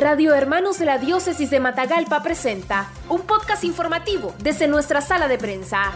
Radio 0.00 0.34
Hermanos 0.34 0.78
de 0.78 0.86
la 0.86 0.96
Diócesis 0.96 1.50
de 1.50 1.60
Matagalpa 1.60 2.22
presenta 2.22 2.90
un 3.10 3.20
podcast 3.20 3.64
informativo 3.64 4.32
desde 4.42 4.66
nuestra 4.66 5.02
sala 5.02 5.28
de 5.28 5.36
prensa. 5.36 5.92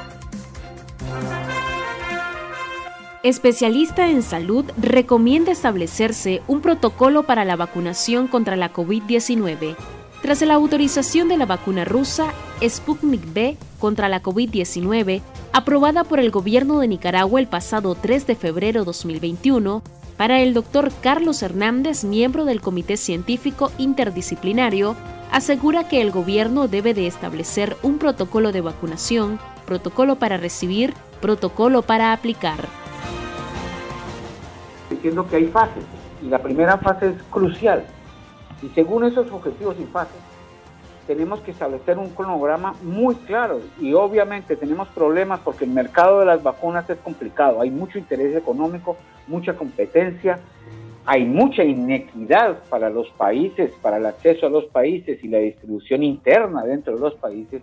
Especialista 3.23 4.07
en 4.09 4.23
salud 4.23 4.67
recomienda 4.77 5.53
establecerse 5.53 6.43
un 6.49 6.61
protocolo 6.61 7.23
para 7.23 7.47
la 7.47 7.57
vacunación 7.57 8.29
contra 8.29 8.57
la 8.57 8.75
COVID-19 8.75 9.75
tras 10.25 10.41
la 10.41 10.55
autorización 10.55 11.29
de 11.29 11.37
la 11.37 11.45
vacuna 11.45 11.85
rusa 11.85 12.33
Sputnik 12.67 13.27
V 13.35 13.59
contra 13.79 14.09
la 14.09 14.23
COVID-19, 14.23 15.21
aprobada 15.53 16.05
por 16.05 16.19
el 16.19 16.31
gobierno 16.31 16.79
de 16.81 16.89
Nicaragua 16.89 17.41
el 17.41 17.47
pasado 17.47 17.95
3 17.95 18.27
de 18.27 18.35
febrero 18.35 18.85
2021, 18.85 19.83
para 20.25 20.41
el 20.41 20.55
doctor 20.55 20.91
Carlos 21.03 21.43
Hernández, 21.43 22.03
miembro 22.03 22.47
del 22.47 22.63
Comité 22.63 22.97
Científico 22.97 23.71
Interdisciplinario, 23.77 24.97
asegura 25.31 25.87
que 25.87 26.01
el 26.01 26.13
gobierno 26.13 26.67
debe 26.67 26.95
de 26.95 27.07
establecer 27.07 27.77
un 27.83 27.99
protocolo 27.99 28.51
de 28.51 28.63
vacunación, 28.63 29.39
protocolo 29.67 30.17
para 30.17 30.39
recibir, 30.39 30.95
protocolo 31.21 31.83
para 31.83 32.15
aplicar. 32.15 32.57
Diciendo 34.89 35.29
que 35.29 35.37
hay 35.37 35.45
fases 35.49 35.85
y 36.23 36.29
la 36.29 36.39
primera 36.39 36.79
fase 36.79 37.09
es 37.09 37.23
crucial, 37.25 37.85
y 38.63 38.71
según 38.71 39.05
esos 39.05 39.31
objetivos 39.31 39.77
y 39.79 39.85
fases, 39.85 40.17
tenemos 41.07 41.41
que 41.41 41.51
establecer 41.51 41.99
un 41.99 42.09
cronograma 42.09 42.75
muy 42.83 43.15
claro. 43.15 43.61
Y 43.79 43.93
obviamente 43.93 44.57
tenemos 44.57 44.89
problemas 44.89 45.41
porque 45.41 45.67
el 45.67 45.71
mercado 45.71 46.21
de 46.21 46.25
las 46.25 46.43
vacunas 46.43 46.89
es 46.89 46.97
complicado, 47.01 47.61
hay 47.61 47.71
mucho 47.71 47.99
interés 47.99 48.35
económico, 48.35 48.97
mucha 49.27 49.55
competencia, 49.55 50.41
hay 51.07 51.25
mucha 51.25 51.65
inequidad 51.65 52.59
para 52.69 52.89
los 52.91 53.09
países, 53.11 53.73
para 53.83 53.99
el 53.99 54.07
acceso 54.07 54.47
a 54.47 54.51
los 54.51 54.65
países 54.67 55.23
y 55.23 55.29
la 55.29 55.39
distribución 55.39 56.03
interna 56.03 56.63
dentro 56.65 56.95
de 56.95 57.01
los 57.01 57.15
países 57.15 57.63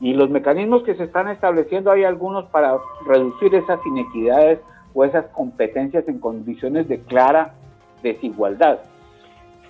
y 0.00 0.12
los 0.12 0.28
mecanismos 0.30 0.82
que 0.82 0.94
se 0.94 1.04
están 1.04 1.28
estableciendo 1.28 1.90
hay 1.90 2.04
algunos 2.04 2.46
para 2.46 2.76
reducir 3.06 3.54
esas 3.54 3.80
inequidades 3.86 4.60
o 4.94 5.04
esas 5.04 5.26
competencias 5.26 6.06
en 6.08 6.18
condiciones 6.18 6.88
de 6.88 7.00
clara 7.00 7.54
desigualdad. 8.02 8.80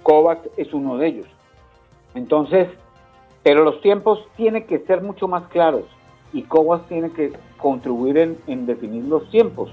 COVAX 0.03 0.49
es 0.57 0.73
uno 0.73 0.99
de 0.99 1.09
ellos. 1.09 1.27
Entonces, 2.15 2.69
pero 3.43 3.65
los 3.65 3.81
tiempos 3.81 4.27
tienen 4.37 4.67
que 4.67 4.81
ser 4.81 5.03
mucho 5.03 5.29
más 5.29 5.47
claros 5.49 5.85
y 6.33 6.43
COVAX 6.43 6.89
tiene 6.89 7.11
que 7.11 7.33
contribuir 7.57 8.19
en, 8.19 8.67
definir 8.67 9.05
los 9.05 9.31
tiempos, 9.31 9.71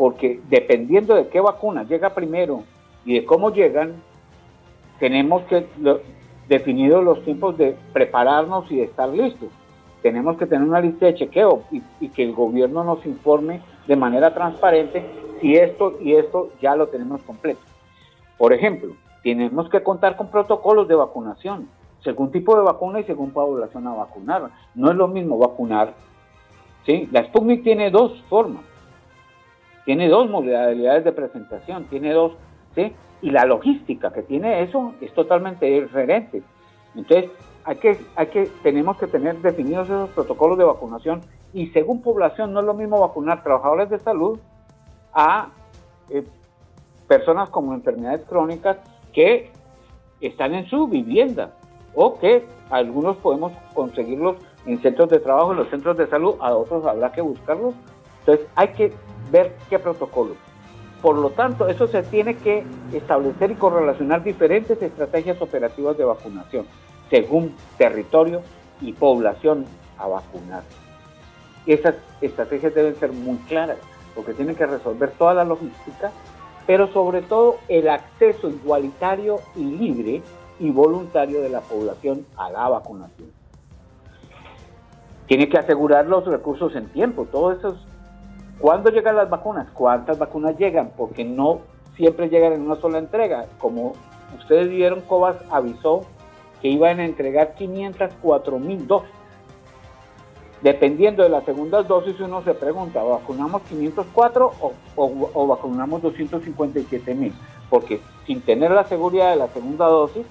porque 0.00 0.40
dependiendo 0.48 1.14
de 1.14 1.28
qué 1.28 1.40
vacuna 1.40 1.82
llega 1.82 2.14
primero 2.14 2.62
y 3.04 3.16
de 3.16 3.26
cómo 3.26 3.52
llegan, 3.52 3.96
tenemos 4.98 5.42
que 5.42 5.66
definir 6.48 6.92
los 6.92 7.22
tiempos 7.22 7.58
de 7.58 7.76
prepararnos 7.92 8.64
y 8.72 8.76
de 8.76 8.84
estar 8.84 9.10
listos. 9.10 9.50
Tenemos 10.00 10.38
que 10.38 10.46
tener 10.46 10.66
una 10.66 10.80
lista 10.80 11.04
de 11.04 11.16
chequeo 11.16 11.64
y, 11.70 11.82
y 12.00 12.08
que 12.08 12.22
el 12.22 12.32
gobierno 12.32 12.82
nos 12.82 13.04
informe 13.04 13.60
de 13.86 13.94
manera 13.94 14.32
transparente 14.32 15.04
si 15.38 15.54
esto 15.56 15.98
y 16.00 16.14
esto 16.14 16.48
ya 16.62 16.74
lo 16.76 16.86
tenemos 16.86 17.22
completo. 17.24 17.60
Por 18.38 18.54
ejemplo, 18.54 18.94
tenemos 19.22 19.68
que 19.68 19.82
contar 19.82 20.16
con 20.16 20.30
protocolos 20.30 20.88
de 20.88 20.94
vacunación, 20.94 21.68
según 22.02 22.32
tipo 22.32 22.56
de 22.56 22.62
vacuna 22.62 23.00
y 23.00 23.04
según 23.04 23.32
población 23.32 23.86
a 23.86 23.92
vacunar. 23.92 24.48
No 24.74 24.90
es 24.90 24.96
lo 24.96 25.08
mismo 25.08 25.36
vacunar. 25.36 25.92
¿sí? 26.86 27.06
La 27.12 27.22
Sputnik 27.24 27.62
tiene 27.62 27.90
dos 27.90 28.18
formas, 28.30 28.62
tiene 29.90 30.08
dos 30.08 30.30
modalidades 30.30 31.02
de 31.02 31.10
presentación, 31.10 31.82
tiene 31.86 32.12
dos, 32.12 32.34
¿sí? 32.76 32.94
y 33.22 33.30
la 33.32 33.44
logística 33.44 34.12
que 34.12 34.22
tiene 34.22 34.62
eso 34.62 34.94
es 35.00 35.12
totalmente 35.14 35.66
diferente. 35.66 36.44
Entonces, 36.94 37.28
hay 37.64 37.76
que, 37.78 37.98
hay 38.14 38.28
que, 38.28 38.48
tenemos 38.62 38.98
que 38.98 39.08
tener 39.08 39.38
definidos 39.38 39.88
esos 39.88 40.10
protocolos 40.10 40.58
de 40.58 40.62
vacunación 40.62 41.22
y 41.52 41.70
según 41.70 42.02
población 42.02 42.52
no 42.52 42.60
es 42.60 42.66
lo 42.66 42.74
mismo 42.74 43.00
vacunar 43.00 43.42
trabajadores 43.42 43.90
de 43.90 43.98
salud 43.98 44.38
a 45.12 45.48
eh, 46.08 46.22
personas 47.08 47.50
con 47.50 47.72
enfermedades 47.72 48.24
crónicas 48.28 48.76
que 49.12 49.50
están 50.20 50.54
en 50.54 50.66
su 50.66 50.86
vivienda 50.86 51.50
o 51.96 52.16
que 52.16 52.46
algunos 52.70 53.16
podemos 53.16 53.50
conseguirlos 53.74 54.36
en 54.66 54.80
centros 54.82 55.08
de 55.08 55.18
trabajo, 55.18 55.50
en 55.50 55.58
los 55.58 55.68
centros 55.68 55.96
de 55.96 56.06
salud, 56.06 56.36
a 56.38 56.54
otros 56.54 56.86
habrá 56.86 57.10
que 57.10 57.22
buscarlos. 57.22 57.74
Entonces 58.20 58.46
hay 58.54 58.68
que 58.68 58.92
ver 59.30 59.56
qué 59.68 59.78
protocolo. 59.78 60.34
Por 61.02 61.16
lo 61.16 61.30
tanto, 61.30 61.68
eso 61.68 61.86
se 61.86 62.02
tiene 62.02 62.36
que 62.36 62.64
establecer 62.92 63.50
y 63.50 63.54
correlacionar 63.54 64.22
diferentes 64.22 64.80
estrategias 64.82 65.40
operativas 65.40 65.96
de 65.96 66.04
vacunación, 66.04 66.66
según 67.08 67.54
territorio 67.78 68.42
y 68.80 68.92
población 68.92 69.64
a 69.98 70.08
vacunar. 70.08 70.62
Esas 71.66 71.94
estrategias 72.20 72.74
deben 72.74 72.96
ser 72.96 73.12
muy 73.12 73.38
claras, 73.48 73.78
porque 74.14 74.34
tienen 74.34 74.56
que 74.56 74.66
resolver 74.66 75.10
toda 75.12 75.34
la 75.34 75.44
logística 75.44 76.12
pero 76.70 76.86
sobre 76.92 77.22
todo 77.22 77.56
el 77.66 77.88
acceso 77.88 78.48
igualitario 78.48 79.40
y 79.56 79.64
libre 79.64 80.22
y 80.60 80.70
voluntario 80.70 81.40
de 81.40 81.48
la 81.48 81.62
población 81.62 82.24
a 82.36 82.48
la 82.48 82.68
vacunación. 82.68 83.28
Tiene 85.26 85.48
que 85.48 85.58
asegurar 85.58 86.06
los 86.06 86.24
recursos 86.26 86.76
en 86.76 86.86
tiempo, 86.90 87.26
todos 87.26 87.58
esos. 87.58 87.86
¿Cuándo 88.60 88.90
llegan 88.90 89.16
las 89.16 89.30
vacunas? 89.30 89.68
¿Cuántas 89.72 90.18
vacunas 90.18 90.56
llegan? 90.58 90.92
Porque 90.96 91.24
no 91.24 91.60
siempre 91.96 92.28
llegan 92.28 92.52
en 92.52 92.62
una 92.62 92.76
sola 92.76 92.98
entrega. 92.98 93.46
Como 93.58 93.94
ustedes 94.38 94.68
vieron, 94.68 95.00
Cobas 95.00 95.36
avisó 95.50 96.02
que 96.60 96.68
iban 96.68 97.00
a 97.00 97.04
entregar 97.04 97.54
504 97.54 98.58
mil 98.58 98.86
dosis 98.86 99.20
Dependiendo 100.62 101.22
de 101.22 101.30
las 101.30 101.44
segundas 101.44 101.88
dosis, 101.88 102.20
uno 102.20 102.42
se 102.42 102.52
pregunta, 102.52 103.02
¿vacunamos 103.02 103.62
504 103.62 104.52
o, 104.94 105.46
vacunamos 105.46 106.02
257 106.02 107.14
mil? 107.14 107.32
Porque 107.70 108.00
sin 108.26 108.42
tener 108.42 108.70
la 108.70 108.84
seguridad 108.84 109.30
de 109.30 109.36
la 109.36 109.48
segunda 109.48 109.86
dosis, 109.86 110.26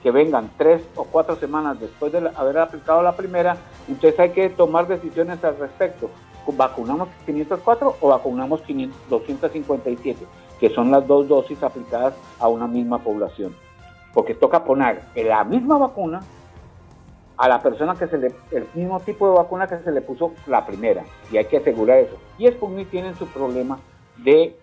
que 0.00 0.12
vengan 0.12 0.52
tres 0.56 0.82
o 0.94 1.04
cuatro 1.04 1.34
semanas 1.34 1.80
después 1.80 2.12
de 2.12 2.30
haber 2.36 2.58
aplicado 2.58 3.02
la 3.02 3.16
primera, 3.16 3.56
entonces 3.88 4.18
hay 4.20 4.30
que 4.30 4.48
tomar 4.48 4.86
decisiones 4.86 5.42
al 5.42 5.58
respecto. 5.58 6.08
¿Vacunamos 6.56 7.08
504 7.26 7.96
o 8.00 8.08
vacunamos 8.08 8.62
257? 9.08 10.26
Que 10.58 10.70
son 10.70 10.90
las 10.90 11.06
dos 11.06 11.28
dosis 11.28 11.62
aplicadas 11.62 12.14
a 12.40 12.48
una 12.48 12.66
misma 12.66 12.98
población. 12.98 13.54
Porque 14.14 14.34
toca 14.34 14.64
poner 14.64 15.02
la 15.14 15.44
misma 15.44 15.78
vacuna 15.78 16.20
a 17.38 17.48
la 17.48 17.62
persona 17.62 17.94
que 17.94 18.08
se 18.08 18.18
le, 18.18 18.34
el 18.50 18.66
mismo 18.74 18.98
tipo 19.00 19.30
de 19.30 19.36
vacuna 19.36 19.68
que 19.68 19.78
se 19.78 19.92
le 19.92 20.00
puso 20.00 20.32
la 20.48 20.66
primera, 20.66 21.04
y 21.30 21.36
hay 21.36 21.44
que 21.44 21.58
asegurar 21.58 21.98
eso. 21.98 22.16
Y 22.36 22.48
Sputnik 22.48 22.90
tienen 22.90 23.14
su 23.14 23.28
problema 23.28 23.78
de 24.16 24.56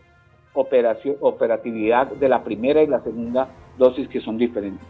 operación, 0.53 1.15
operatividad 1.21 2.07
de 2.07 2.27
la 2.27 2.43
primera 2.43 2.83
y 2.83 2.87
la 2.87 3.01
segunda 3.01 3.47
dosis 3.77 4.09
que 4.09 4.19
son 4.19 4.37
diferentes. 4.37 4.85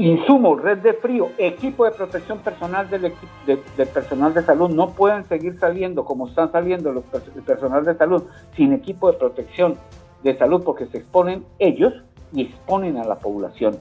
Insumos, 0.00 0.62
red 0.62 0.78
de 0.78 0.94
frío, 0.94 1.28
equipo 1.36 1.84
de 1.84 1.90
protección 1.90 2.38
personal 2.38 2.88
del, 2.88 3.12
del 3.44 3.88
personal 3.88 4.32
de 4.32 4.40
salud 4.40 4.70
no 4.70 4.94
pueden 4.94 5.26
seguir 5.26 5.58
saliendo 5.58 6.06
como 6.06 6.26
están 6.26 6.50
saliendo 6.50 6.90
los 6.90 7.04
el 7.12 7.42
personal 7.42 7.84
de 7.84 7.94
salud 7.94 8.22
sin 8.56 8.72
equipo 8.72 9.12
de 9.12 9.18
protección 9.18 9.76
de 10.22 10.38
salud 10.38 10.62
porque 10.64 10.86
se 10.86 10.96
exponen 10.96 11.44
ellos 11.58 11.92
y 12.32 12.46
exponen 12.46 12.96
a 12.96 13.04
la 13.04 13.16
población 13.16 13.78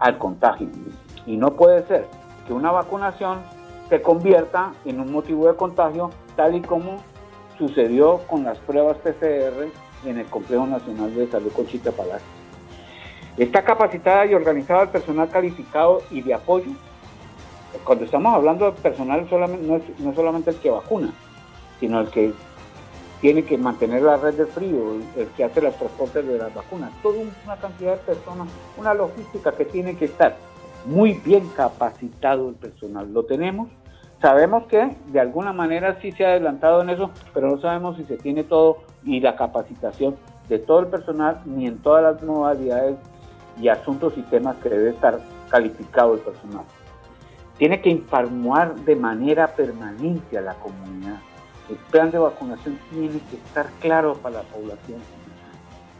al 0.00 0.18
contagio. 0.18 0.66
Y 1.26 1.36
no 1.36 1.52
puede 1.52 1.86
ser 1.86 2.06
que 2.48 2.52
una 2.52 2.72
vacunación 2.72 3.38
se 3.88 4.02
convierta 4.02 4.72
en 4.84 4.98
un 4.98 5.12
motivo 5.12 5.46
de 5.46 5.54
contagio, 5.54 6.10
tal 6.34 6.56
y 6.56 6.60
como 6.60 6.96
sucedió 7.56 8.18
con 8.26 8.42
las 8.42 8.58
pruebas 8.58 8.96
PCR 8.96 9.68
en 10.06 10.18
el 10.18 10.26
Complejo 10.26 10.66
Nacional 10.66 11.14
de 11.14 11.28
Salud 11.28 11.52
Conchita 11.52 11.92
Palacio. 11.92 12.41
Está 13.36 13.64
capacitada 13.64 14.26
y 14.26 14.34
organizada 14.34 14.82
el 14.82 14.88
personal 14.90 15.28
calificado 15.30 16.02
y 16.10 16.20
de 16.20 16.34
apoyo. 16.34 16.70
Cuando 17.84 18.04
estamos 18.04 18.34
hablando 18.34 18.66
de 18.66 18.72
personal, 18.72 19.26
solamente, 19.30 19.66
no, 19.66 19.76
es, 19.76 20.00
no 20.00 20.14
solamente 20.14 20.50
el 20.50 20.56
que 20.56 20.70
vacuna, 20.70 21.10
sino 21.80 22.00
el 22.00 22.08
que 22.10 22.32
tiene 23.22 23.44
que 23.44 23.56
mantener 23.56 24.02
la 24.02 24.18
red 24.18 24.34
de 24.34 24.46
frío, 24.46 24.96
el 25.16 25.26
que 25.28 25.44
hace 25.44 25.62
los 25.62 25.74
transportes 25.76 26.26
de 26.26 26.38
las 26.38 26.52
vacunas, 26.52 26.90
toda 27.02 27.20
una 27.44 27.56
cantidad 27.56 27.92
de 27.92 27.98
personas, 27.98 28.48
una 28.76 28.92
logística 28.92 29.52
que 29.52 29.64
tiene 29.64 29.96
que 29.96 30.06
estar 30.06 30.36
muy 30.84 31.14
bien 31.24 31.48
capacitado 31.56 32.50
el 32.50 32.56
personal. 32.56 33.10
Lo 33.12 33.24
tenemos, 33.24 33.68
sabemos 34.20 34.66
que 34.66 34.96
de 35.06 35.20
alguna 35.20 35.52
manera 35.52 35.98
sí 36.02 36.12
se 36.12 36.26
ha 36.26 36.30
adelantado 36.30 36.82
en 36.82 36.90
eso, 36.90 37.10
pero 37.32 37.48
no 37.48 37.60
sabemos 37.60 37.96
si 37.96 38.04
se 38.04 38.18
tiene 38.18 38.44
todo 38.44 38.78
y 39.04 39.20
la 39.20 39.36
capacitación 39.36 40.16
de 40.48 40.58
todo 40.58 40.80
el 40.80 40.88
personal 40.88 41.40
ni 41.46 41.66
en 41.66 41.78
todas 41.78 42.02
las 42.02 42.22
modalidades 42.22 42.96
y 43.60 43.68
asuntos 43.68 44.14
y 44.16 44.22
temas 44.22 44.56
que 44.56 44.68
debe 44.68 44.90
estar 44.90 45.20
calificado 45.48 46.14
el 46.14 46.20
personal. 46.20 46.64
Tiene 47.58 47.80
que 47.80 47.90
informar 47.90 48.74
de 48.76 48.96
manera 48.96 49.48
permanente 49.48 50.38
a 50.38 50.40
la 50.40 50.54
comunidad. 50.54 51.20
El 51.68 51.76
plan 51.90 52.10
de 52.10 52.18
vacunación 52.18 52.78
tiene 52.90 53.20
que 53.30 53.36
estar 53.36 53.66
claro 53.80 54.14
para 54.14 54.38
la 54.38 54.42
población, 54.42 55.00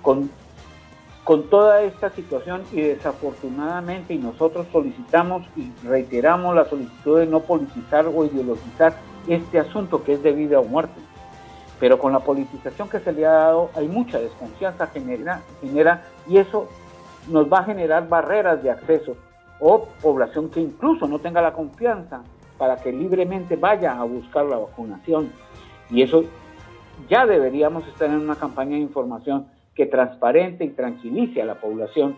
con 0.03 0.31
con 1.25 1.49
toda 1.49 1.83
esta 1.83 2.11
situación 2.11 2.63
y 2.73 2.81
desafortunadamente 2.81 4.15
y 4.15 4.19
nosotros 4.19 4.67
solicitamos 4.73 5.45
y 5.57 5.71
reiteramos 5.85 6.55
la 6.55 6.65
solicitud 6.65 7.21
de 7.21 7.27
no 7.27 7.41
politizar 7.41 8.07
o 8.07 8.25
ideologizar 8.25 8.95
este 9.29 9.61
asunto 9.61 10.03
que 10.03 10.15
es 10.15 10.23
de 10.23 10.33
vida 10.33 10.59
o 10.59 10.65
muerte. 10.65 11.01
Pero 11.79 11.99
con 11.99 12.13
la 12.13 12.21
politización 12.21 12.89
que 12.89 12.99
se 12.99 13.13
le 13.13 13.25
ha 13.25 13.33
dado 13.33 13.71
hay 13.75 13.87
mucha 13.87 14.19
desconfianza 14.19 14.89
genera, 14.89 15.43
genera 15.61 16.03
y 16.29 16.39
eso 16.39 16.69
nos 17.29 17.53
va 17.53 17.59
a 17.59 17.65
generar 17.65 18.09
barreras 18.09 18.63
de 18.63 18.71
acceso 18.71 19.17
o 19.61 19.87
población 20.03 20.51
que 20.51 20.61
incluso 20.61 21.07
no 21.07 21.19
tenga 21.19 21.41
la 21.41 21.53
confianza 21.53 22.23
para 22.59 22.77
que 22.77 22.93
libremente 22.93 23.57
vaya 23.57 23.99
a 23.99 24.05
buscar 24.05 24.45
la 24.45 24.57
vacunación. 24.59 25.33
Y 25.91 26.03
eso 26.03 26.25
ya 27.09 27.27
deberíamos 27.27 27.87
estar 27.89 28.09
en 28.09 28.17
una 28.17 28.37
campaña 28.37 28.73
de 28.73 28.83
información 28.83 29.47
que 29.75 29.87
transparente 29.87 30.65
y 30.65 30.71
tranquilice 30.71 31.41
a 31.43 31.45
la 31.45 31.55
población. 31.55 32.17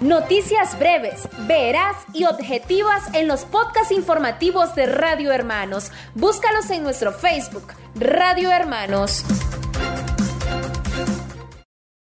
Noticias 0.00 0.78
breves, 0.78 1.28
veraz 1.46 2.06
y 2.14 2.24
objetivas 2.24 3.14
en 3.14 3.28
los 3.28 3.44
podcasts 3.44 3.92
informativos 3.92 4.74
de 4.74 4.86
Radio 4.86 5.30
Hermanos. 5.30 5.92
Búscalos 6.14 6.70
en 6.70 6.82
nuestro 6.82 7.12
Facebook, 7.12 7.74
Radio 7.96 8.50
Hermanos. 8.50 9.26